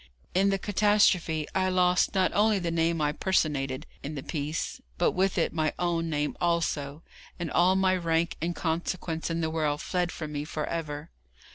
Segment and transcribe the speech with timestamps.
[0.33, 5.11] In the catastrophe I lost not only the name I personated in the piece, but
[5.11, 7.03] with it my own name also,
[7.37, 11.11] and all my rank and consequence in the world fled from me for ever.